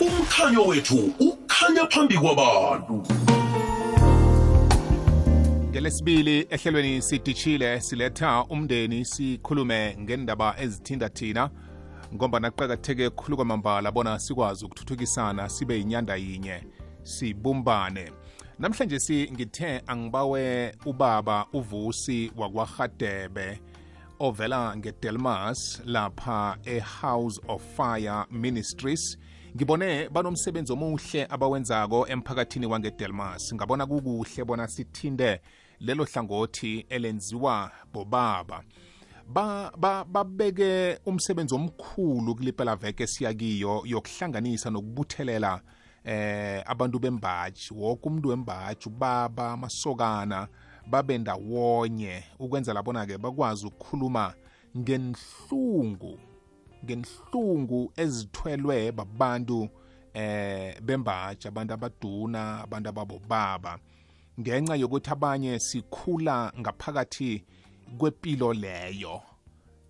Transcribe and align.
umkhanyo 0.00 0.62
wethu 0.66 1.14
ukhanya 1.20 1.86
phambi 1.86 2.18
kwabantu 2.18 3.02
ngelesibili 5.70 6.46
ehlelweni 6.50 7.02
sidishile 7.02 7.80
siletha 7.80 8.44
umndeni 8.44 9.04
sikhulume 9.04 9.96
ngendaba 10.00 10.54
ezithinda 10.60 11.08
thina 11.08 11.50
ngombana 12.14 12.50
kuqakatheke 12.50 13.10
khulu 13.10 13.36
kwamambala 13.36 13.92
bona 13.92 14.18
sikwazi 14.18 14.64
ukuthuthukisana 14.64 15.48
sibe 15.48 15.78
yinyanda 15.78 16.16
yinye 16.16 16.64
sibumbane. 17.02 18.12
Namhlanje 18.58 18.98
si 18.98 19.30
ngithe 19.32 19.82
angibawe 19.86 20.74
ubaba 20.86 21.46
uvusi 21.52 22.32
wakwarhadebe 22.36 23.60
ovela 24.20 24.76
ngedelmas 24.76 25.82
lapha 25.84 26.56
ehouse 26.64 27.40
of 27.48 27.62
fire 27.76 28.24
ministries. 28.30 29.18
Ngibone 29.56 30.08
banomsebenzi 30.08 30.72
omuhle 30.72 31.26
abawenzako 31.30 32.06
emphakathini 32.08 32.66
wangedelmas. 32.66 33.54
Ngabona 33.54 33.86
kukuhle 33.86 34.44
bona 34.44 34.68
sithinde 34.68 35.40
lelo 35.80 36.04
hlangothi 36.04 36.86
elenziwa 36.88 37.70
bobaba. 37.92 38.62
Ba 39.26 39.72
ba 39.76 40.04
babeke 40.04 40.98
umsebenzi 41.06 41.54
omkhulu 41.54 42.34
kulipela 42.34 42.76
veke 42.76 43.06
siyakiyo 43.06 43.82
yokuhlanganisa 43.84 44.70
nokubuthelela 44.70 45.60
eh 46.04 46.62
abantu 46.66 46.98
bembaji. 46.98 47.74
Wonke 47.74 48.08
umuntu 48.08 48.28
wembaji 48.28 48.86
ubaba 48.86 49.52
amasokana 49.52 50.48
babe 50.86 51.18
ndawonye. 51.18 52.24
Ukwenza 52.38 52.72
labona 52.72 53.06
ke 53.06 53.18
bakwazi 53.18 53.66
ukukhuluma 53.66 54.34
ngenhlungu. 54.78 56.29
Ngenhlungu 56.84 57.92
ezithwelwe 57.96 58.92
babantu 58.92 59.68
eh 60.14 60.80
bembaji 60.82 61.48
abantu 61.48 61.74
abaduna 61.74 62.62
abantu 62.62 62.88
ababobaba. 62.88 63.78
Ngenxa 64.40 64.76
yokuthi 64.76 65.10
abanye 65.10 65.58
sikhula 65.58 66.52
ngaphakathi 66.60 67.44
kwepilo 67.98 68.52
leyo 68.52 69.22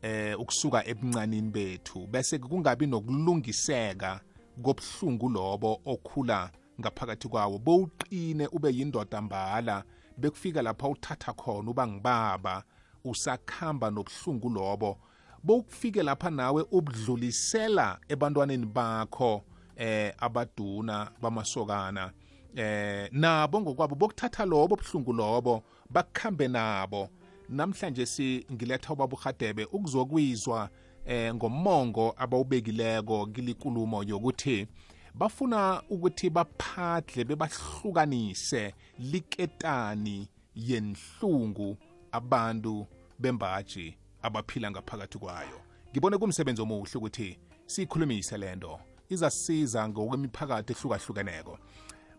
eh 0.02 0.40
ukusuka 0.40 0.86
ebuncanini 0.86 1.50
bethu 1.50 2.06
bese 2.06 2.38
kungabi 2.38 2.86
nokulungiseka 2.86 4.20
kobuhlungu 4.62 5.28
lobo 5.28 5.80
okhula 5.84 6.50
ngaphakathi 6.80 7.28
kwawo. 7.28 7.58
Bowuqine 7.58 8.46
ube 8.46 8.70
yindoda 8.76 9.22
mbala 9.22 9.84
bekufika 10.18 10.62
lapha 10.62 10.88
uthatha 10.88 11.32
khona 11.32 11.70
uba 11.70 11.86
ngibaba 11.86 12.64
usakhamba 13.04 13.90
nobuhlungu 13.90 14.48
lobo 14.48 14.98
bowukufike 15.42 16.02
lapha 16.02 16.30
nawe 16.30 16.64
ubudlulisela 16.70 17.98
ebantwaneni 18.08 18.66
bakho 18.66 19.42
eh 19.76 20.14
abaduna 20.18 21.10
bamasokana 21.22 22.12
eh 22.56 23.08
nabo 23.12 23.60
ngokwabo 23.60 23.94
bokuthatha 23.94 24.44
lobo 24.44 24.76
buhlungu 24.76 25.12
lobo 25.12 25.62
bakukhambe 25.90 26.48
nabo. 26.48 27.08
Namhlanje 27.48 28.06
si 28.06 28.46
ngiletha 28.52 28.92
ubaba 28.92 29.16
uhadebe 29.16 29.64
ukuzokwizwa 29.64 30.68
eh 31.06 31.34
ngomongo 31.34 32.14
abawubekileko 32.16 33.26
kilikulumo 33.26 34.02
yokuthi 34.02 34.66
bafuna 35.14 35.82
ukuthi 35.90 36.30
baphadle 36.30 37.24
bebahlukanise 37.24 38.74
liketani 38.98 40.28
yenhlungu 40.54 41.76
abantu 42.12 42.86
bembaji. 43.18 43.96
Abaphila 44.22 44.70
ngaphakathi 44.70 45.18
kwayo. 45.18 45.58
Ngibone 45.90 46.18
kumsebenzi 46.18 46.62
omuhle 46.62 46.96
ukuthi 46.96 47.38
siyikhulumise 47.66 48.38
lento 48.38 48.78
izasiza 49.08 49.88
ngokwemiphakathi 49.88 50.72
ehlukahlukeneko. 50.72 51.58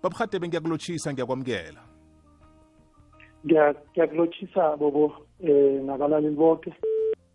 Babuhadebe 0.01 0.47
ngiyakulotshisa 0.47 1.13
ngiyakwamukela. 1.13 1.81
Ngiyakulotshisa 3.45 4.77
bobo 4.77 5.13
eh 5.39 5.81
nabalaleli 5.85 6.35
bonke 6.35 6.73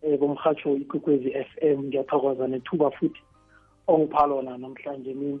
eh 0.01 0.19
bomhatsho 0.19 0.77
ikwekwezi 0.77 1.29
FM 1.49 1.79
ngiyathokoza 1.87 2.47
nethuba 2.47 2.91
futhi 2.91 3.21
ongipha 3.87 4.27
lona 4.27 4.57
namhlanje 4.57 5.13
mini 5.13 5.39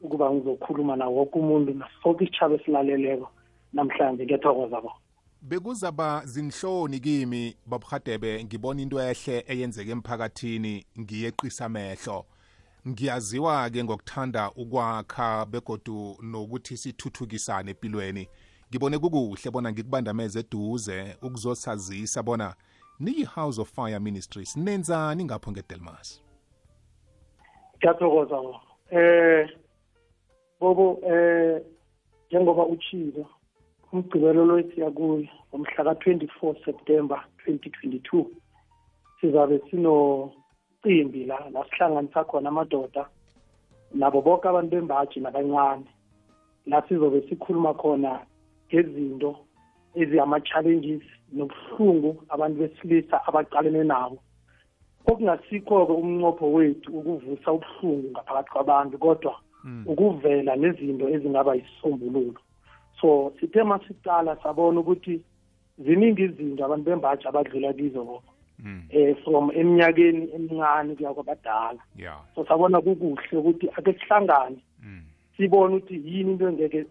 ukuba 0.00 0.30
ngizokhuluma 0.30 0.96
nawo 0.96 1.16
wonke 1.16 1.38
umuntu 1.38 1.74
nasoke 1.74 2.24
isitshaba 2.24 2.54
esilaleleko 2.54 3.28
namhlanje. 3.72 4.24
Ngiyathokoza 4.24 4.80
bo 4.80 4.92
bekuzaba 5.44 6.22
zinhloni 6.24 7.00
kimi 7.00 7.56
babuhadebe 7.66 8.44
ngibona 8.44 8.82
into 8.82 9.00
ehle 9.00 9.44
eyenzeka 9.46 9.92
emphakathini 9.92 10.86
ngiyeqisa 11.00 11.64
amehlo. 11.64 12.24
Ngiyaziwa-ke 12.88 13.84
ngokuthanda 13.84 14.50
ukwakha 14.50 15.46
begodu 15.46 16.16
nokuthi 16.22 16.76
sithuthukisane 16.76 17.70
empilweni. 17.70 18.28
Ngibone 18.70 18.98
kukuhle 18.98 19.50
bona 19.50 19.72
ngikubandameze 19.72 20.40
eduze 20.40 21.16
ukuzosazisa 21.22 22.22
bona 22.22 22.54
niyi-house 23.00 23.60
of 23.60 23.70
fire 23.70 23.98
ministries 23.98 24.56
nenzani 24.56 25.24
ngapho 25.24 25.50
ngedelmas? 25.52 26.22
Ngiyathokoza 27.76 28.36
bo 28.36 28.60
eh 28.90 29.50
bobo 30.60 31.00
eh 31.04 31.62
njengoba 32.30 32.66
uchilo 32.66 33.26
umgcibelo 33.94 34.44
lwesiya 34.44 34.90
kuyo 34.90 35.28
ngomhla 35.48 35.84
ka-24 35.84 36.64
september 36.64 37.20
2022 37.46 38.26
sizabe 39.20 39.56
sinocimbi 39.70 41.24
la 41.30 41.38
la 41.54 41.64
sihlanganisa 41.64 42.24
khona 42.24 42.48
amadoda 42.48 43.06
nabo 43.94 44.20
bonke 44.22 44.48
abantu 44.48 44.70
bembaji 44.70 45.20
nabancane. 45.20 45.86
La 46.66 46.82
sizobe 46.88 47.22
sikhuluma 47.28 47.74
khona 47.74 48.20
ngezinto 48.68 49.36
eziyama-challenges 49.94 51.06
nobuhlungu 51.32 52.10
abantu 52.28 52.56
besilisa 52.58 53.16
abaqalene 53.28 53.84
nabo. 53.84 54.18
Okungasikho-ke 55.06 55.92
umnqopho 55.92 56.46
wethu 56.52 56.88
ukuvusa 56.98 57.52
ubuhlungu 57.52 58.10
ngaphakathi 58.10 58.50
kwabantu 58.50 58.98
kodwa 58.98 59.34
ukuvela 59.86 60.56
nezinto 60.56 61.08
ezingaba 61.14 61.54
yisisombululo. 61.54 62.40
So 63.00 63.32
sithe 63.40 63.62
masiqala 63.62 64.36
sabona 64.42 64.80
ukuthi 64.80 65.20
ziningi 65.78 66.22
izinto 66.22 66.64
abantu 66.64 66.84
bembaji 66.84 67.28
abadlula 67.28 67.72
kizo 67.72 68.22
eh 68.90 69.16
from 69.24 69.50
eminyakeni 69.50 70.30
emincane 70.34 70.94
kuya 70.94 71.14
kwabadala. 71.14 71.80
So 72.34 72.44
sabona 72.46 72.80
kukuhle 72.80 73.38
ukuthi 73.38 73.68
ake 73.76 73.92
sihlangane 73.92 74.58
sibone 75.36 75.76
ukuthi 75.76 75.94
yini 75.94 76.32
into 76.32 76.48
engeke 76.48 76.84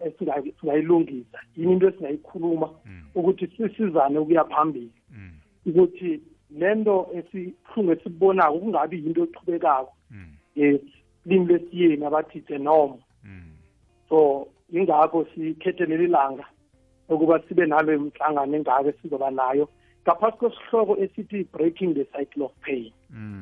singayilungisa 0.60 1.38
yini 1.56 1.72
into 1.72 1.88
esingayikhuluma 1.88 2.68
ukuthi 3.14 3.46
sisizane 3.46 4.18
ukuya 4.18 4.44
phambili. 4.44 4.92
Ukuthi 5.66 6.20
lento 6.50 7.08
esihlungu 7.14 7.92
esibonako 7.92 8.58
kungabi 8.58 8.96
yinto 9.04 9.24
eqhubekako 9.24 9.92
yes 10.56 10.80
limi 11.26 11.46
lesiyeni 11.46 12.04
abathi 12.04 12.38
it's 12.38 12.50
a 12.50 12.58
norm 12.58 12.92
so 14.08 14.48
ingakho 14.80 15.26
sikhethe 15.34 15.86
leli 15.86 16.06
langa 16.06 16.44
ukuba 17.08 17.40
sibe 17.48 17.66
nalo 17.66 17.98
mhlangano 17.98 18.56
engake 18.56 18.92
sizoba 19.02 19.30
nayo 19.30 19.68
ngaphasi 20.02 20.36
kwesihloko 20.36 20.96
esithi 20.96 21.44
breaking 21.44 21.94
the 21.94 22.04
cycle 22.04 22.42
of 22.42 22.52
pain. 22.60 22.92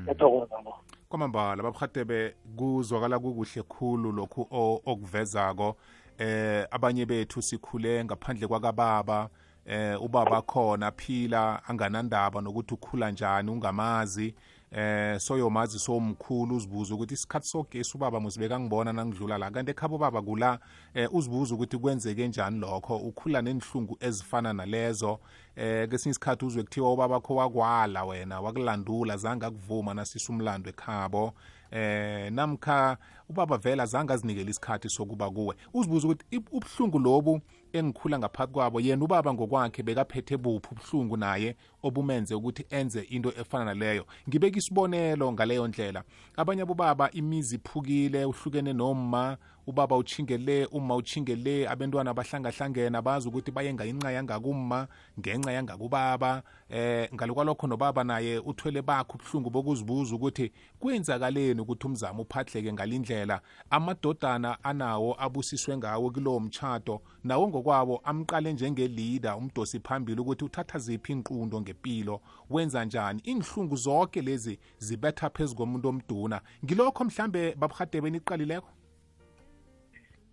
Yathokoza 0.07 0.57
lo 0.65 0.75
kwamambala 1.09 1.63
babuhadebe 1.63 2.35
kuzwakala 2.57 3.19
kukuhle 3.19 3.63
khulu 3.63 4.13
lokhu 4.13 4.47
okuvezako. 4.87 5.77
Eh 6.19 6.67
abanye 6.71 7.07
bethu 7.07 7.43
sikhule 7.43 8.05
ngaphandle 8.05 8.47
kwakababa. 8.47 9.29
Eh 9.67 10.03
ubaba 10.03 10.43
khona 10.43 10.93
phila 10.93 11.63
anganandaba 11.69 12.41
nokuthi 12.41 12.75
ukhula 12.75 13.11
njani 13.11 13.51
ungamazi. 13.51 14.35
Eh 14.75 15.19
soyomazi 15.21 15.79
somkhulu 15.79 16.57
uzibuza 16.57 16.95
ukuthi 16.95 17.15
isikhathi 17.15 17.47
sogesi 17.49 17.97
ubaba 17.97 18.21
musibeka 18.21 18.61
ngibona 18.61 18.93
nangidlula 18.93 19.39
la 19.39 19.51
kanti 19.51 19.71
ekhaba 19.71 19.95
ubaba 19.95 20.23
kula 20.23 20.59
eh 20.95 21.09
uzibuza 21.15 21.55
ukuthi 21.55 21.79
kwenzeke 21.79 22.29
njani 22.29 22.59
lokho? 22.59 22.97
Ukhula 22.97 23.43
nenhlungu 23.43 23.97
ezifana 24.01 24.53
nalezo. 24.53 25.19
Eh 25.57 25.89
kesinye 25.89 26.11
isikhathi 26.11 26.45
uzwe 26.45 26.63
kuthiwa 26.63 26.93
ubaba 26.93 27.21
kho 27.21 27.35
wakwala 27.35 28.05
wena 28.05 28.41
wakulandula 28.41 29.17
zange 29.17 29.47
akuvuma 29.47 29.95
nasisa 29.95 30.33
umlando 30.33 30.71
ekhabo. 30.71 31.33
Eh 31.71 32.33
namkha 32.33 32.97
ubaba 33.29 33.59
vela 33.59 33.87
zange 33.87 34.13
azinikele 34.13 34.51
isikhathi 34.51 34.89
sokuba 34.89 35.31
kuwe. 35.31 35.57
Uzibuza 35.75 36.09
ukuthi 36.09 36.25
ib- 36.37 36.49
ubuhlungu 36.53 36.99
lobu 36.99 37.41
engikhula 37.73 38.19
ngaphakathi 38.19 38.53
kwabo 38.53 38.81
yena 38.81 39.05
ubaba 39.05 39.35
ngokwakhe 39.35 39.83
bekaphethe 39.83 40.37
buphi 40.37 40.69
ubuhlungu 40.73 41.17
naye 41.17 41.57
obumenze 41.83 42.35
ukuthi 42.35 42.67
enze 42.71 43.01
into 43.01 43.29
efana 43.41 43.65
naleyo. 43.65 44.07
Ngibeka 44.29 44.59
isibonelo 44.59 45.33
ngaleyo 45.33 45.69
ndlela. 45.69 46.03
Abanye 46.37 46.63
abobaba 46.63 47.11
imizi 47.11 47.57
iphukile 47.57 48.25
uhlukene 48.25 48.73
noma 48.73 49.37
ubaba 49.67 49.97
uchingele 49.97 50.67
uma 50.67 50.97
uchingele 50.97 51.69
abantwana 51.69 52.15
bahlangahlangene 52.15 53.03
bazi 53.03 53.29
ukuthi 53.29 53.51
bayenga 53.51 53.85
inqa 53.85 54.13
yangakumma 54.13 54.89
ngenxa 55.19 55.53
yangakubaba 55.53 56.43
eh 56.71 57.09
ngalokwalokho 57.15 57.67
nobaba 57.67 58.05
naye 58.05 58.39
uthwele 58.39 58.83
bakhe 58.83 59.13
ubuhlungu 59.15 59.51
bokuzibuza 59.51 60.15
ukuthi 60.15 60.53
kwenzakaleni 60.79 61.61
ukuthi 61.61 61.87
umzamo 61.87 62.23
uphatheke 62.23 62.73
ngalindlela. 62.73 63.23
Ukuhlanganyela 63.23 63.41
amadodana 63.71 64.65
anawo 64.65 65.17
abusiswe 65.19 65.77
ngawo 65.77 66.11
kulowo 66.11 66.41
mtshato 66.41 67.03
nawo 67.25 67.49
ngokwawo 67.49 68.01
amqale 68.05 68.53
njenge-leader 68.53 69.37
umdosi 69.37 69.81
phambili 69.81 70.21
ukuthi 70.21 70.45
uthatha 70.45 70.79
ziphi 70.79 71.13
inqundo 71.13 71.61
ngempilo 71.61 72.21
wenza 72.51 72.85
njani. 72.85 73.21
Inhlungu 73.25 73.77
zonke 73.77 74.23
lezi 74.23 74.59
zibetha 74.79 75.31
phezu 75.31 75.55
komuntu 75.55 75.89
omduna. 75.89 76.41
Ngilokho 76.65 77.05
mhlambe 77.05 77.55
babuhadebe 77.55 78.11
niqalileko 78.11 78.69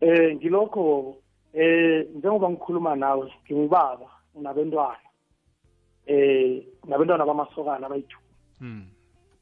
eh 0.02 0.36
ngilokho 0.36 1.16
eh 1.54 2.08
njengoba 2.16 2.50
ngikhuluma 2.50 2.96
nawe 2.96 3.34
ngingubaba 3.46 4.08
nabantwana 4.42 5.08
eh 6.06 6.64
nabantwana 6.88 7.26
bamasokana 7.26 7.86
abayithu 7.86 8.20
mm. 8.62 8.86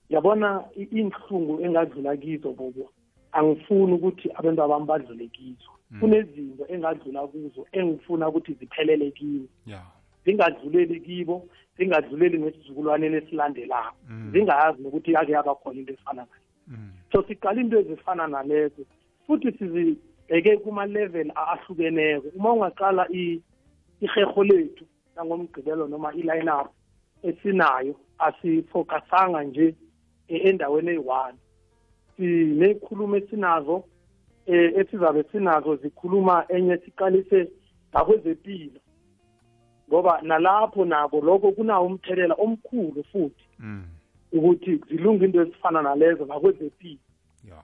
yabona 0.10 0.64
inhlungu 0.76 1.62
engadlula 1.62 2.18
kizo 2.18 2.52
bobo 2.54 2.90
angifuni 3.32 3.94
ukuthi 3.94 4.30
abantu 4.36 4.64
abami 4.64 4.86
badlule 4.86 5.28
kizo. 5.28 5.72
Kunezinto 6.00 6.66
engadlula 6.68 7.28
kuzo 7.28 7.68
engifuna 7.72 8.30
ukuthi 8.30 8.54
ziphelele 8.54 9.12
kimi 9.12 9.48
zingadluleli 10.26 11.00
kibo 11.00 11.48
zingadluleli 11.78 12.40
ngesizukulwaneni 12.40 13.16
esilandelayo 13.16 13.92
Mm. 14.10 14.32
zingayazi 14.32 14.82
nokuthi 14.82 15.12
yake 15.12 15.32
yabakhona 15.32 15.80
into 15.80 15.94
efana 15.94 16.22
nayo. 16.22 16.44
Mm. 16.68 16.92
so 17.12 17.24
siqala 17.24 17.62
into 17.62 17.80
ezifana 17.80 18.28
nalezo 18.28 18.84
futhi 19.28 19.52
sizibheke 20.28 20.58
kuma-level 20.64 21.32
ahlukeneko. 21.36 22.28
Uma 22.36 22.54
ungaqala 22.54 23.08
i- 23.12 23.42
iheho 24.02 24.44
lethu 24.44 24.86
langomgqibelo 25.16 25.88
noma 25.88 26.14
i-line 26.14 26.50
up 26.52 26.72
esinayo 27.24 27.96
asifokasanga 28.20 29.44
nje 29.44 29.76
e- 30.28 30.38
endaweni 30.50 30.90
eyi-one. 30.90 31.38
Sineyikhulumo 32.18 33.16
esinazo 33.18 33.84
eh 34.46 34.74
esizabe 34.76 35.24
sinazo 35.32 35.76
zikhuluma 35.76 36.46
enye 36.50 36.78
siqalise 36.78 37.52
ngakwezempilo 37.92 38.80
ngoba 39.90 40.22
nalapho 40.22 40.86
nabo 40.86 41.22
lokho 41.22 41.52
kunawo 41.52 41.86
umthelela 41.88 42.36
omkhulu 42.36 43.04
futhi. 43.12 43.44
Mm. 43.60 43.84
ukuthi 44.34 44.82
zilunga 44.90 45.26
into 45.26 45.42
ezifana 45.42 45.82
nalezo 45.82 46.26
ngakwezempilo 46.26 47.00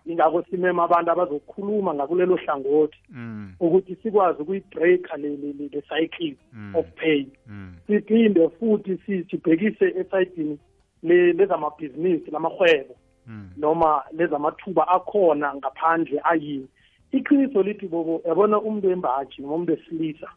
ingakho 0.06 0.44
simema 0.44 0.84
abantu 0.84 1.12
abazokhuluma 1.12 1.94
ngakulelo 1.94 2.36
hlangothi 2.36 2.98
mm. 3.10 3.54
ukuthi 3.60 3.96
sikwazi 3.96 4.42
ukuyibreaka 4.42 5.18
le 5.18 5.30
le- 5.30 5.54
le- 5.60 5.70
le 5.74 5.82
cycle 5.82 6.36
Mm. 6.54 6.76
of 6.76 6.86
pain 6.96 7.28
mm. 7.48 7.74
siphinde 7.88 8.50
futhi 8.50 8.98
si- 9.06 9.24
sibhekise 9.24 9.86
esayidini 10.00 10.60
le- 11.04 11.34
lezamabhizinisi 11.34 12.32
lamahwebo 12.32 12.96
mm. 13.28 13.50
noma 13.58 14.04
lezamathuba 14.12 14.88
akhona 14.88 15.56
ngaphandle 15.56 16.22
ayini 16.24 16.68
iqiniso 17.12 17.64
lithi 17.64 17.88
bobo 17.88 18.22
yabona 18.28 18.62
umuntu 18.62 18.88
wembaji 18.88 19.42
noma 19.42 19.54
umuntu 19.56 19.72
wesilisa 19.72 20.28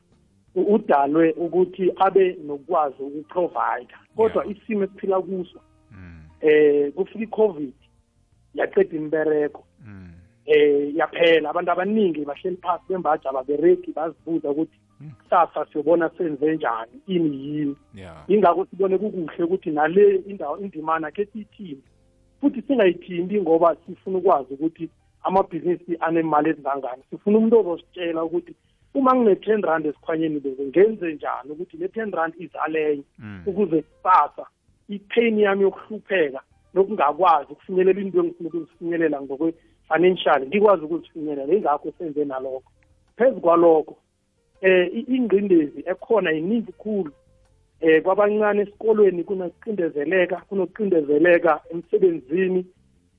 u- 0.54 0.74
udalwe 0.74 1.32
ukuthi 1.32 1.92
abe 1.96 2.36
nokwazi 2.46 3.02
ukuprovide 3.02 3.94
kodwa 4.16 4.44
Yeah. 4.44 4.56
isimo 4.56 4.84
esiphila 4.84 5.20
kuso 5.20 5.60
mm. 5.92 6.22
eh 6.40 6.92
kufika 6.92 7.18
i-covid 7.24 7.72
yaqeda 8.56 8.96
imbereko 8.96 9.64
mm. 9.86 10.12
eh 10.46 10.94
yaphela 10.94 11.50
abantu 11.50 11.70
abaningi 11.70 12.24
bahleli 12.24 12.56
phasi 12.56 12.84
bembaji 12.88 13.28
ababereki 13.28 13.92
bazibuza 13.92 14.50
ukuthi 14.50 14.78
kusasa 15.22 15.66
siyobona 15.72 16.10
senze 16.18 16.54
njani? 16.54 16.92
Ini 17.06 17.46
yini? 17.46 17.76
Ya. 17.94 18.14
Ingakho 18.28 18.66
sibone 18.66 18.98
kukuhle 18.98 19.44
ukuthi 19.44 19.70
nale 19.70 20.16
indawo 20.16 20.58
indimana 20.58 21.10
ke 21.10 21.26
siyithini. 21.26 21.82
Futhi 22.40 22.62
singayithinti 22.62 23.40
ngoba 23.40 23.76
sifuna 23.86 24.18
ukwazi 24.18 24.54
ukuthi 24.54 24.90
amabhizinisi 25.22 25.96
anemali 26.00 26.50
ezingangani. 26.50 27.02
Sifuna 27.10 27.38
umuntu 27.38 27.60
ozositshela 27.60 28.24
ukuthi 28.24 28.54
uma 28.94 29.14
ngine-ten 29.14 29.62
rand 29.62 29.86
esikhwanyeni 29.86 30.40
beze 30.40 30.64
ngenze 30.64 31.14
njani? 31.14 31.50
Ukuthi 31.50 31.76
le 31.76 31.88
ten 31.88 32.10
rand 32.12 32.34
izalenye 32.38 33.04
Mm. 33.18 33.42
ukuze 33.46 33.82
kusasa 33.82 34.46
ipain 34.88 35.38
yami 35.38 35.62
yokuhlupheka 35.62 36.40
nokungakwazi 36.76 37.52
ukufinyelela 37.52 38.00
into 38.00 38.18
engifuna 38.18 38.48
ukuzifinyelela 38.48 39.22
ngokwe-financial 39.22 40.46
ngikwazi 40.46 40.84
ukuzifinyelela. 40.84 41.54
Ingakho 41.54 41.92
senze 41.98 42.24
nalokho. 42.24 42.70
Phezu 43.16 43.40
kwalokho 43.40 43.96
eh 44.60 45.08
ingqindezi 45.08 45.80
ekhona 45.86 46.32
iningi 46.32 46.72
khulu 46.72 47.12
eh 47.80 48.02
kwabancane 48.02 48.62
esikolweni 48.62 49.24
kunokucindezeleka 49.24 50.36
kunokucindezeleka 50.48 51.60
emsebenzini 51.70 52.66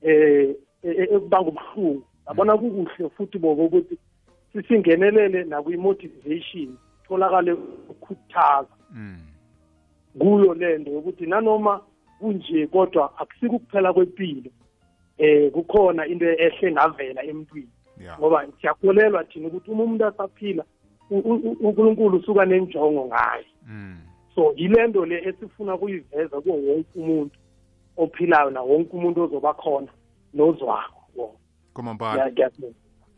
eh 0.02 0.54
e- 0.82 0.96
e- 1.02 1.08
ekubanga 1.14 1.48
ubuhlungu 1.48 2.02
yabona 2.26 2.58
kukuhle 2.58 3.08
futhi 3.08 3.38
bobo 3.38 3.64
ukuthi 3.66 3.98
sisingenelele 4.52 5.44
nakwi-motivation 5.44 6.76
tholakale 7.08 7.52
ukukhuthaza 7.52 8.76
mm. 8.94 9.18
kuyo 10.18 10.54
lento 10.54 10.90
yokuthi 10.90 11.26
nanoma 11.26 11.80
kunje 12.18 12.66
kodwa 12.66 13.18
akusiko 13.18 13.58
kuphela 13.58 13.92
kwempilo 13.92 14.50
eh 15.18 15.52
kukhona 15.52 16.06
into 16.06 16.26
ehle 16.26 16.72
ngavela 16.72 17.22
emntwini. 17.22 17.68
Ya 18.04 18.18
ngoba 18.18 18.46
siyakholelwa 18.60 19.24
thina 19.24 19.48
ukuthi 19.48 19.70
uma 19.70 19.84
umuntu 19.84 20.04
asaphila 20.06 20.64
u- 21.10 21.18
u- 21.18 21.34
u- 21.50 21.56
uNkulunkulu 21.60 22.18
usuka 22.18 22.44
nenjongo 22.44 23.06
ngaye 23.06 23.46
mm. 23.66 23.96
so 24.34 24.52
yilento 24.56 25.06
le 25.06 25.28
esifuna 25.28 25.74
ukuyiveza 25.74 26.40
kuwo 26.40 26.56
wonke 26.56 26.88
umuntu 26.94 27.36
ophilayo 27.96 28.50
na 28.50 28.62
wonke 28.62 28.96
umuntu 28.96 29.22
ozoba 29.22 29.54
khona 29.54 29.88
nozwako 30.34 31.02
wo 31.16 31.34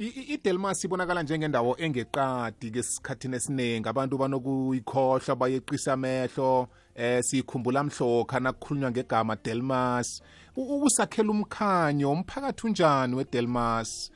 idelmas 0.00 0.85
ibonakala 0.85 1.23
njengendawo 1.23 1.76
engeqadi 1.79 2.70
ke 2.70 2.79
esikhathini 2.79 3.37
esiningi. 3.37 3.88
Abantu 3.88 4.19
banokuyikhohlwa 4.19 5.37
bayeqisa 5.37 5.93
amehlo 5.93 6.69
eh 6.94 7.23
sikhumbula 7.23 7.85
mhlokha 7.85 8.41
nakukhulunywa 8.41 8.91
ngegama 8.91 9.37
delmas 9.37 10.23
ukusakhela 10.56 11.31
umkhanyo 11.31 12.12
umphakathi 12.12 12.67
unjani 12.67 13.14
wedelmas 13.14 14.11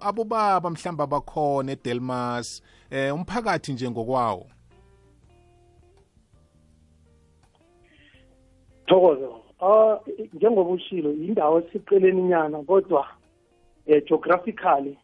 abobaba 0.00 0.70
mhlawumbe 0.70 1.02
abakhona 1.02 1.72
edelmas 1.72 2.62
eh 2.90 3.14
umphakathi 3.14 3.72
nje 3.72 3.90
ngokwawo. 3.90 4.46
Thokozo 8.86 9.40
ah 9.60 10.00
njengoba 10.32 10.70
ushilo 10.70 11.12
indawo 11.12 11.60
esiqeleni 11.60 12.22
nyana 12.22 12.62
kodwa 12.62 13.06
eh 13.86 14.02
geographically 14.06 14.98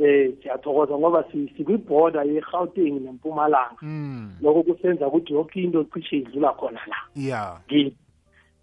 eh 0.00 0.32
siyathokoza 0.42 0.98
ngoba 0.98 1.24
si- 1.32 1.52
sikwiborder 1.56 2.24
ye-Gauteng 2.26 3.00
nempumalanga. 3.00 3.76
Mm 3.82 4.30
lokho 4.42 4.62
kusenza 4.62 5.06
ukuthi 5.08 5.32
yonke 5.34 5.62
into 5.62 5.84
cishe 5.84 6.16
idlula 6.18 6.52
khona 6.52 6.80
la. 6.88 6.96
Ya. 7.14 7.60
Kimi 7.68 7.94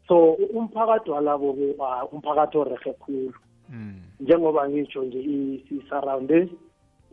so 0.08 0.34
u- 0.34 0.50
umphakathi 0.60 1.10
walabo 1.10 1.54
ke 1.54 1.76
ah, 1.80 2.06
umphakathi 2.12 2.58
orehe 2.58 2.94
khulu. 3.00 3.34
Mm 3.70 4.02
njengoba 4.20 4.70
ngisho 4.70 5.04
nje 5.04 5.20
i- 5.22 5.64
sisurrounde 5.70 6.50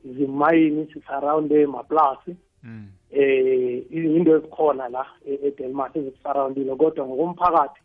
izimayini 0.05 0.87
sisurrounde 0.93 1.67
maplasi. 1.67 2.37
Mm 2.65 2.89
eh 3.13 3.85
into 3.93 4.37
ezikhona 4.37 4.89
la 4.89 5.07
e- 5.27 5.39
eDelmas 5.47 5.97
ezisurroundile 5.97 6.75
kodwa 6.77 7.07
ngokomphakathi 7.07 7.81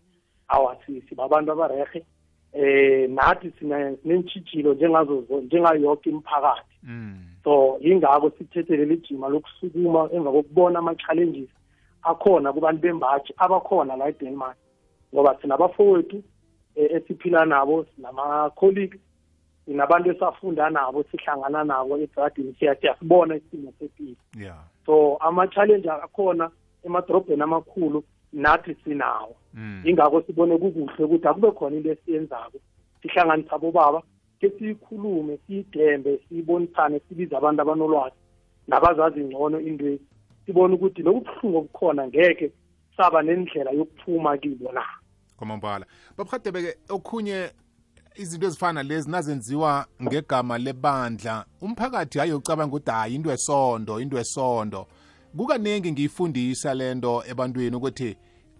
awasi 0.48 1.01
sibabantu 1.10 1.51
abarehe 1.51 2.03
eh 2.53 3.10
nathi 3.10 3.51
sina 3.60 3.96
sinentshijilo 3.98 4.74
njengazo 4.74 5.22
zo- 5.22 5.41
njengayo 5.41 5.82
yonke 5.82 6.10
imiphakathi. 6.10 6.75
So 7.44 7.77
yingakho 7.82 8.29
sithethe 8.38 8.77
leli 8.77 8.98
jima 8.98 9.27
lokusukuma 9.29 10.10
emva 10.13 10.32
kokubona 10.32 10.79
ama-challenges 10.79 11.50
akhona 12.03 12.53
kubantu 12.53 12.82
bembaji 12.82 13.34
abakhona 13.38 13.96
la 13.96 14.10
eDenmark. 14.10 14.58
Ngoba 15.13 15.38
sinabafowethu 15.41 16.24
eh, 16.75 16.91
esiphila 16.91 17.46
nabo 17.46 17.86
sinama-colleagues 17.96 19.00
sinabantu 19.65 20.12
esafunda 20.12 20.70
nabo 20.70 21.03
sihlangana 21.03 21.63
nabo 21.63 21.98
ebradini 21.98 22.56
siyasibona 22.60 23.36
isimo 23.36 23.74
sempilo 23.79 24.15
ya 24.38 24.56
so 24.86 25.18
ama-challenge 25.20 25.89
akhona 25.89 26.50
emadorobheni 26.86 27.41
amakhulu 27.41 28.03
nathi 28.33 28.75
sinawo. 28.83 29.36
Mm. 29.53 29.81
Ingakho 29.86 30.21
sibone 30.21 30.57
kukuhle 30.57 31.03
ukuthi 31.03 31.27
akube 31.27 31.51
khona 31.51 31.77
into 31.77 31.91
esiyenzako. 31.91 32.59
Sihlanganise 33.01 33.50
abobaba 33.51 34.01
ke 34.39 34.50
siyikhulume 34.50 35.39
siyidembe 35.48 36.19
siyibonisane 36.29 37.01
sibize 37.09 37.36
abantu 37.36 37.62
abanolwazi 37.62 38.15
nabazazi 38.67 39.19
ngcono 39.19 39.59
intwezi 39.59 40.03
sibone 40.45 40.74
ukuthi 40.75 41.01
lobu 41.01 41.21
buhlungu 41.21 41.57
obukhona 41.57 42.07
ngeke 42.07 42.51
saba 42.98 43.21
nendlela 43.21 43.71
yokuphuma 43.71 44.38
kibo 44.38 44.71
na. 44.71 44.83
Kwamambala. 45.38 45.86
Babuhadebe-ke 46.17 46.77
okhunye 46.89 47.50
izinto 48.15 48.48
ezifana 48.48 48.83
lezi 48.83 49.09
nazenziwa 49.12 49.86
ngegama 50.03 50.57
lebandla 50.57 51.45
umphakathi 51.62 52.19
hayi 52.19 52.33
ucabanga 52.33 52.75
ukuthi 52.75 52.91
hayi 52.91 53.15
into 53.15 53.31
esondo 53.31 54.00
into 54.00 54.17
esondo 54.17 54.88
kukaningi 55.38 55.91
ngiyifundisa 55.91 56.74
lento 56.74 57.24
ebantwini 57.27 57.75
ukuthi 57.75 58.17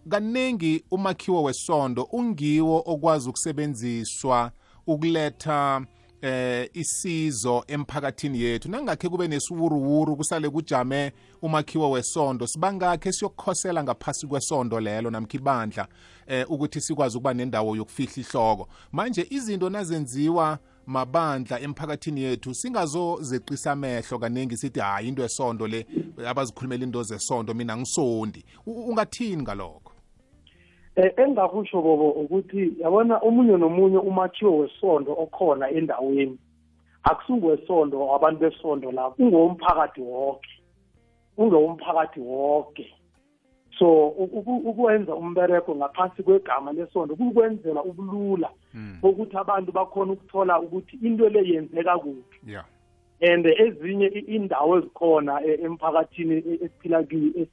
kaningi 0.10 0.84
umakhiwo 0.92 1.44
wesondo 1.44 2.04
ungiwo 2.04 2.84
okwazi 2.86 3.30
ukusebenziswa 3.30 4.52
ukuletha 4.88 5.82
eh 6.22 6.70
isizo 6.74 7.64
emphakathini 7.68 8.42
yethu. 8.42 8.70
Nangakhe 8.72 9.10
kube 9.10 9.28
nesiwuruwuru 9.28 10.16
kusale 10.16 10.50
kujame 10.50 11.12
umakhiwo 11.42 11.92
wesondo 11.92 12.48
sibangakhe 12.48 13.12
siyokukhosela 13.12 13.84
ngaphasi 13.84 14.28
kwesondo 14.28 14.80
lelo 14.80 15.12
namkha 15.12 15.38
ibandla 15.38 15.88
eh 16.28 16.52
ukuthi 16.52 16.82
sikwazi 16.82 17.18
ukuba 17.18 17.34
nendawo 17.34 17.76
yokufihla 17.76 18.14
ihloko. 18.18 18.68
Manje 18.92 19.28
izinto 19.30 19.70
nazenziwa 19.70 20.60
mabandla 20.90 21.60
emphakathini 21.60 22.22
yethu 22.22 22.54
singazozeqisa 22.54 23.72
amehlo 23.72 24.20
kaningi 24.20 24.58
sithi 24.58 24.80
hayi 24.80 25.08
into 25.08 25.24
esondo 25.24 25.68
le 25.68 25.86
abazikhulumela 26.28 26.84
into 26.84 27.04
zesondo 27.04 27.54
mina 27.54 27.78
ngisondi. 27.78 28.44
Ungathini 28.66 29.44
ngalokho? 29.44 29.92
Eh 30.96 31.14
engakusho 31.18 31.82
bobo 31.82 32.10
ukuthi 32.12 32.74
yabona 32.82 33.18
omunye 33.18 33.58
nomunye 33.58 33.98
umakhiwo 33.98 34.58
wesondo 34.58 35.12
okhona 35.14 35.70
endaweni 35.70 36.38
akusungwesondo 37.04 38.16
abantu 38.16 38.40
besondo 38.40 38.92
la 38.92 39.10
kungowomphakathi 39.10 40.02
wonke 40.02 40.50
ungowomphakathi 41.38 42.20
wonke 42.20 42.86
so 43.80 44.08
ukwenza 44.08 45.16
umbereko 45.16 45.76
ngaphansi 45.76 46.24
kwegama 46.24 46.72
lesondo 46.72 47.16
kukwenzela 47.16 47.84
ubulula 47.84 48.50
bokuthi 49.02 49.38
abantu 49.38 49.72
bakhona 49.72 50.12
ukuthola 50.14 50.60
ukuthi 50.60 51.00
into 51.02 51.30
le 51.30 51.48
yenzeka 51.50 51.98
kuphi 51.98 52.52
yeah 52.52 52.66
and 53.22 53.46
ezinye 53.46 54.08
indawo 54.08 54.78
ezikhona 54.78 55.42
e- 55.46 55.60
emphakathini 55.64 56.36
e- 56.36 56.60
esiphila 56.66 57.06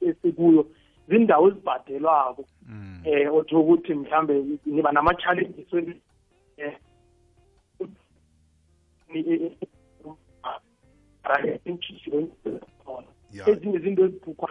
esikuyo 0.08 0.66
zindawo 1.08 1.48
ezibhadelwako 1.48 2.44
mm. 2.68 3.00
eh 3.04 3.34
othi 3.34 3.54
ukuthi 3.54 3.94
mhlambe 3.94 4.44
niba 4.66 4.92
nama-challenges 4.92 5.72
eh, 5.74 5.98
eh, 6.56 6.74
ezinye 13.46 13.76
izinto 13.76 14.04
ezibhukwa 14.04 14.50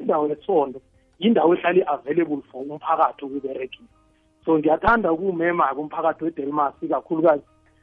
indawo 0.00 0.28
yesondo 0.28 0.80
yindawo 1.18 1.54
ehlala 1.54 1.78
i-available 1.78 2.42
for 2.50 2.62
umphakathi 2.62 3.24
ukuberekisa 3.24 3.84
so 4.44 4.58
ngiyathanda 4.58 5.12
ukuwumema-ke 5.12 5.80
umphakathi 5.80 6.24
wedelmas 6.24 6.74
ikakhulukazi 6.82 7.42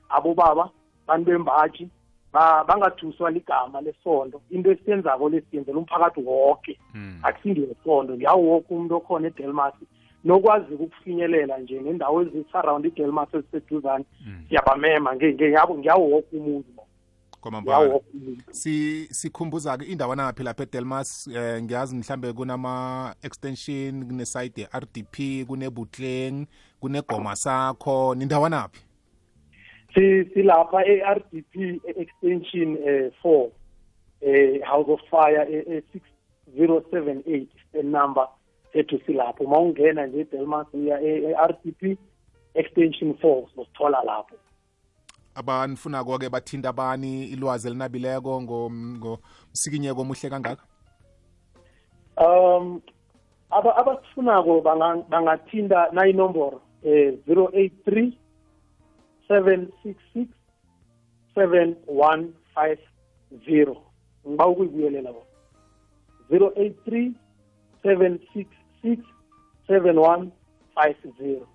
abobaba 0.09 0.69
bantu 1.07 1.31
bembaji 1.31 1.89
ba- 2.33 2.63
bangathuswa 2.63 3.31
ligama 3.31 3.81
lesondo. 3.81 4.41
Into 4.49 4.71
esiyenzako 4.71 5.29
lesiyenzela 5.29 5.77
umphakathi 5.77 6.21
wonke 6.23 6.79
Mm. 6.93 7.19
akusingesondo 7.23 8.13
ngiyawo 8.15 8.41
woke 8.43 8.73
umuntu 8.73 8.95
okhona 8.95 9.27
edelmas 9.27 9.73
nokwazi 10.23 10.73
ukufinyelela 10.73 11.57
nje 11.57 11.79
nendawo 11.81 12.21
ezisurround 12.21 12.85
idelmas 12.85 13.33
eziseduzane 13.33 14.05
Mm. 14.27 14.45
siyabamema. 14.49 15.15
Nge- 15.15 15.33
nge- 15.33 15.49
ngiyabo- 15.49 15.77
ngiyawo 15.77 16.09
woke 16.09 16.37
umuntu. 16.37 16.69
ngiyawo 16.71 16.80
kwamambala. 17.41 17.99
Si 18.51 19.07
sikhumbuza-ke 19.11 19.85
indawo 19.85 20.15
naphi 20.15 20.43
lapha 20.43 20.63
edelmas 20.63 21.27
eh, 21.27 21.63
ngiyazi 21.63 21.95
mhlambe 21.95 22.33
kunama-extension 22.33 24.05
kuneside 24.05 24.61
ye-rdp 24.61 25.47
kunebutleng 25.47 26.45
kunegoma 26.79 27.35
sakho 27.35 28.15
nindawo 28.15 28.49
naphi 28.49 28.81
si 29.93 30.25
silapha 30.33 30.85
e-RDP 30.85 31.81
extension 31.97 32.77
eh 32.85 33.11
4 33.23 33.49
eh 34.21 34.61
House 34.63 34.89
of 34.89 35.01
Fire 35.09 35.45
e 35.49 35.83
6078 36.55 37.47
the 37.73 37.83
number 37.83 38.27
ethu 38.73 38.99
silapho. 39.05 39.43
Uma 39.43 39.59
ungena 39.59 40.07
nje 40.07 40.19
eDelmas 40.19 40.67
uya 40.73 41.01
e-RDP 41.01 41.97
extension 42.53 43.11
4 43.11 43.43
uzothola 43.43 44.03
lapho. 44.03 44.35
Abanifuna-ko-ke 45.35 46.29
bathinta 46.29 46.69
abani 46.69 47.23
ilwazi 47.33 47.67
elinabileko 47.67 48.41
ngomsikinyeko 48.41 50.01
omuhle 50.01 50.29
kangaka? 50.29 50.63
Um 52.17 52.81
aba 53.51 53.75
abasifunako 53.77 54.61
banga- 54.61 55.03
bangathinta 55.09 55.89
nayinomboro 55.93 56.61
eh 56.83 57.13
083 57.27 58.11
766 59.29 60.27
7150 61.35 63.75
ngiba 64.27 64.47
ukuyibuyelela 64.47 65.11
bona. 65.13 65.25
083 66.29 67.11
766 67.83 68.97
7150 69.69 71.45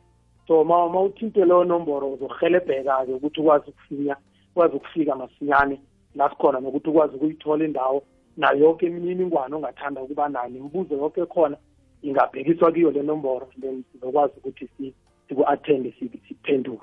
so 0.49 0.65
ma 0.65 0.89
ma 0.89 1.01
uthinte 1.01 1.45
leyo 1.45 1.65
nomboro 1.65 2.13
uzohelebheka-ke 2.13 3.13
ukuthi 3.13 3.41
ukwazi 3.41 3.71
ukufinya 3.71 4.17
ukwazi 4.51 4.77
ukufika 4.77 5.15
masinyane 5.17 5.81
la 6.15 6.31
sikhona 6.31 6.61
nokuthi 6.61 6.89
ukwazi 6.91 7.17
ukuyithola 7.17 7.65
indawo 7.65 8.03
nayo 8.37 8.59
yonke 8.59 8.87
imininingwane 8.87 9.55
ongathanda 9.55 10.03
ukuba 10.03 10.29
nayo. 10.29 10.49
Imibuzo 10.49 10.95
yonke 10.95 11.21
ekhona 11.21 11.57
ingabhekiswa 12.03 12.73
kiyo 12.73 12.91
le 12.91 13.03
nomboro 13.03 13.49
then 13.61 13.85
sizokwazi 13.93 14.33
ukuthi 14.39 14.69
si- 14.79 14.95
siku-athende 15.29 15.95
si- 15.99 16.21
siphendule 16.29 16.81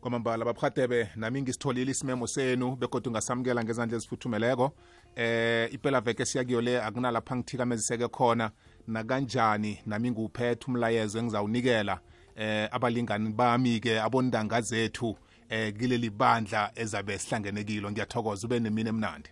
kwamambala 0.00 0.44
babhadebe 0.44 1.08
nami 1.16 1.42
ngisitholile 1.42 1.90
isimemo 1.90 2.26
senu 2.26 2.76
begodwa 2.76 3.10
ungasamukela 3.10 3.64
ngezandla 3.64 3.96
ezifuthumeleko 3.96 4.70
eh 5.16 5.72
impela 5.74 6.00
veke 6.00 6.24
siyakiyo 6.24 6.60
le 6.60 6.82
akunalapha 6.82 7.36
ngithikameziseke 7.36 8.08
khona. 8.08 8.50
Nakanjani? 8.88 9.78
Nami 9.86 10.10
ngiwuphethe 10.10 10.66
umlayezo 10.68 11.18
engizawunikela. 11.18 12.00
Eh 12.36 12.68
abalingani 12.72 13.32
bami-ke 13.32 14.00
abondanga 14.00 14.60
zethu 14.60 15.16
eh 15.50 15.72
kileli 15.78 16.10
bandla 16.10 16.70
ezabe 16.76 17.18
sihlangene 17.18 17.64
kilo. 17.64 17.90
Ngiyathokoza 17.90 18.46
ube 18.46 18.60
nemini 18.60 18.88
emnandi. 18.88 19.30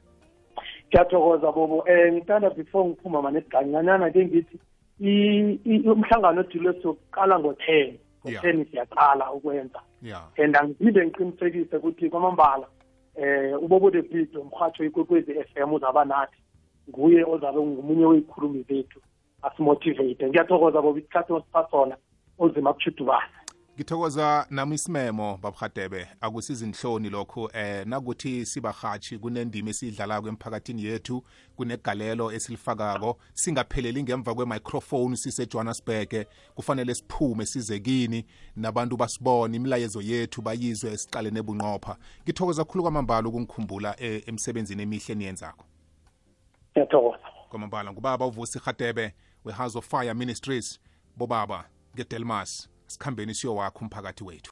Ngiyathokoza 0.89 1.53
bobo. 1.53 1.79
Um 1.89 2.15
ngithanda 2.15 2.51
before 2.51 2.89
ngiphuma 2.89 3.23
manesiganyanyana 3.23 4.11
ke 4.11 4.25
ngithi 4.25 4.59
i- 5.01 5.59
i- 5.65 5.89
umhlangano 5.89 6.41
odilwe 6.41 6.73
siyokuqala 6.81 7.39
ngo-ten. 7.39 7.99
Yeah. 8.25 8.45
ngo-ten 8.45 8.65
siyaqala 8.71 9.33
ukwenza. 9.33 9.81
Ya 10.03 10.21
and 10.39 10.57
angiphinde 10.57 11.07
ngiqinisekise 11.07 11.77
ukuthi 11.77 12.11
kwamambala 12.11 12.67
eh 13.17 13.63
ubobo 13.63 13.91
the 13.91 14.03
beat 14.03 14.35
umhatsho 14.35 14.85
ikwekwezi 14.85 15.33
f 15.33 15.57
m 15.57 15.73
uzaba 15.73 16.05
nathi 16.05 16.37
nguye 16.89 17.25
ozabe 17.25 17.61
ngumunye 17.61 18.05
weyikhulumi 18.07 18.63
zethu 18.69 19.01
asimotivate. 19.43 20.29
Ngiyathokoza 20.29 20.83
bobo. 20.83 20.99
Isikhathi 20.99 21.33
osipha 21.33 21.67
sona 21.71 21.97
ozima 22.43 22.73
kushudubana 22.75 23.43
ngithokoza 23.77 24.47
nami 24.51 24.75
isimemo 24.75 25.39
babhadebe 25.43 26.09
akusizi 26.21 26.65
inhloni 26.65 27.11
lokho 27.11 27.51
eh 27.55 27.87
nakuthi 27.87 28.47
sibahatshi 28.47 29.19
kunendima 29.19 29.71
esiyidlalako 29.71 30.29
emphakathini 30.29 30.85
yethu 30.85 31.25
kunegalelo 31.57 32.33
esilifakako. 32.33 33.19
Singapheleli 33.35 34.03
ngemva 34.03 34.35
kwe-microphone 34.35 35.17
sisejohannesburg 35.17 36.27
kufanele 36.55 36.95
siphume 36.95 37.47
size 37.47 37.81
kini 37.81 38.27
nabantu 38.57 38.97
basibone 38.97 39.57
imilayezo 39.57 40.01
yethu 40.01 40.43
bayizwe 40.43 40.97
siqale 40.97 41.31
nebunqopha. 41.31 41.97
Ngithokoza 42.25 42.65
khulu 42.65 42.83
kwamambala 42.83 43.29
ukungikhumbula 43.29 44.01
eh, 44.01 44.23
emsebenzini 44.27 44.83
emihle 44.83 45.13
eniyenzako. 45.13 45.65
Ngiyathokoza. 46.73 47.25
Kwamambala 47.49 47.93
ngubaba 47.93 48.27
uvusi 48.27 48.59
hadebe 48.59 49.15
we-house 49.45 49.79
of 49.79 49.87
fire 49.89 50.15
ministries. 50.15 50.81
Bobaba 51.17 51.65
ngedelmas 51.95 52.69
sikhambeni 52.87 53.35
siyowakha 53.35 53.81
umphakathi 53.81 54.25
wethu. 54.25 54.41